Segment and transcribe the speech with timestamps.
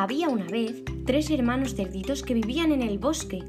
[0.00, 3.44] Había una vez tres hermanos cerditos que vivían en el bosque.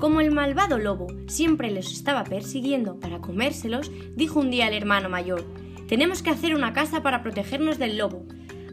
[0.00, 5.08] Como el malvado lobo siempre los estaba persiguiendo para comérselos, dijo un día el hermano
[5.08, 5.44] mayor,
[5.86, 8.26] tenemos que hacer una casa para protegernos del lobo,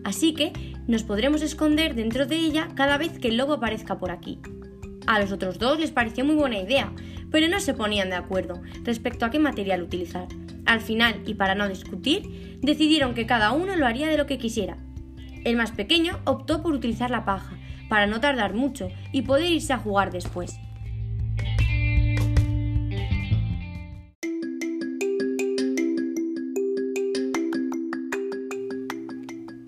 [0.03, 0.51] así que
[0.87, 4.39] nos podremos esconder dentro de ella cada vez que el lobo aparezca por aquí.
[5.05, 6.91] A los otros dos les pareció muy buena idea,
[7.29, 10.27] pero no se ponían de acuerdo respecto a qué material utilizar.
[10.65, 14.39] Al final, y para no discutir, decidieron que cada uno lo haría de lo que
[14.39, 14.79] quisiera,
[15.43, 17.57] el más pequeño optó por utilizar la paja,
[17.89, 20.59] para no tardar mucho y poder irse a jugar después.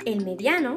[0.05, 0.75] El mediano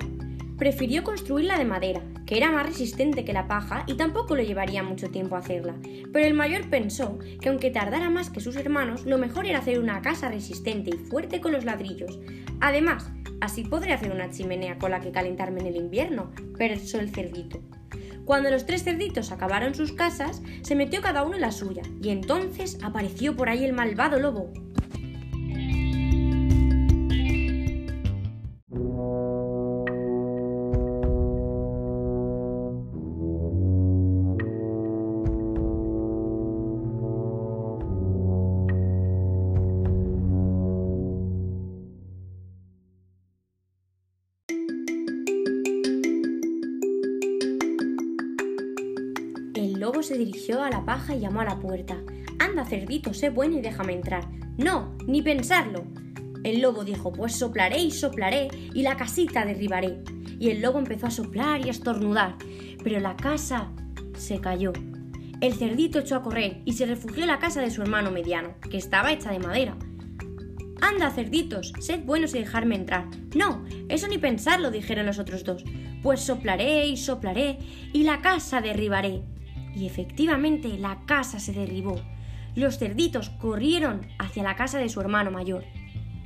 [0.56, 4.82] prefirió construirla de madera, que era más resistente que la paja y tampoco le llevaría
[4.82, 5.76] mucho tiempo hacerla.
[6.12, 9.78] Pero el mayor pensó que aunque tardara más que sus hermanos, lo mejor era hacer
[9.78, 12.18] una casa resistente y fuerte con los ladrillos.
[12.60, 17.10] Además, Así podré hacer una chimenea con la que calentarme en el invierno, pensó el
[17.10, 17.60] cerdito.
[18.24, 22.10] Cuando los tres cerditos acabaron sus casas, se metió cada uno en la suya, y
[22.10, 24.52] entonces apareció por ahí el malvado lobo.
[49.86, 51.96] Lobo se dirigió a la paja y llamó a la puerta.
[52.40, 54.26] Anda, cerdito, sé bueno y déjame entrar.
[54.58, 55.84] No, ni pensarlo.
[56.42, 60.02] El lobo dijo, pues soplaré y soplaré y la casita derribaré.
[60.40, 62.34] Y el lobo empezó a soplar y a estornudar,
[62.82, 63.70] pero la casa
[64.16, 64.72] se cayó.
[65.40, 68.56] El cerdito echó a correr y se refugió en la casa de su hermano mediano,
[68.68, 69.76] que estaba hecha de madera.
[70.80, 73.06] Anda, cerditos, sed buenos y dejarme entrar.
[73.36, 75.62] No, eso ni pensarlo, dijeron los otros dos.
[76.02, 77.60] Pues soplaré y soplaré
[77.92, 79.22] y la casa derribaré
[79.76, 82.00] y efectivamente la casa se derribó.
[82.54, 85.64] Los cerditos corrieron hacia la casa de su hermano mayor.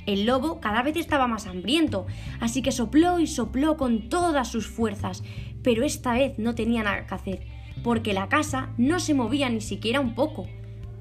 [0.05, 2.07] El lobo cada vez estaba más hambriento,
[2.39, 5.23] así que sopló y sopló con todas sus fuerzas,
[5.61, 7.47] pero esta vez no tenía nada que hacer,
[7.83, 10.47] porque la casa no se movía ni siquiera un poco.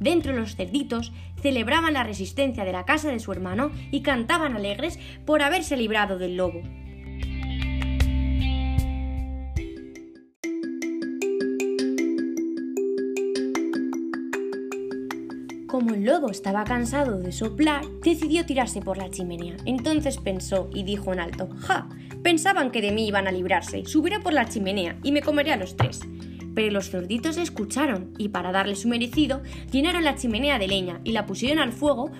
[0.00, 4.98] Dentro los cerditos celebraban la resistencia de la casa de su hermano y cantaban alegres
[5.24, 6.62] por haberse librado del lobo.
[15.70, 19.56] Como el lobo estaba cansado de soplar, decidió tirarse por la chimenea.
[19.66, 21.88] Entonces pensó y dijo en alto, ¡Ja!
[22.24, 23.84] Pensaban que de mí iban a librarse.
[23.86, 26.00] Subiré por la chimenea y me comeré a los tres.
[26.56, 31.12] Pero los cerditos escucharon y para darle su merecido, llenaron la chimenea de leña y
[31.12, 32.10] la pusieron al fuego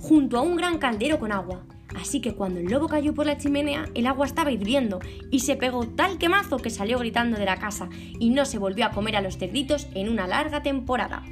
[0.00, 1.66] junto a un gran caldero con agua.
[1.96, 5.56] Así que cuando el lobo cayó por la chimenea, el agua estaba hirviendo y se
[5.56, 7.88] pegó tal quemazo que salió gritando de la casa
[8.20, 11.24] y no se volvió a comer a los cerditos en una larga temporada.